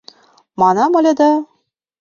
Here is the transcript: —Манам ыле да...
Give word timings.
—Манам 0.61 0.91
ыле 0.99 1.13
да... 1.19 1.31